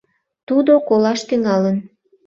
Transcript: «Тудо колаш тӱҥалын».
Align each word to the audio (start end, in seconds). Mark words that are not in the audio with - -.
«Тудо 0.47 0.73
колаш 0.87 1.19
тӱҥалын». 1.27 1.77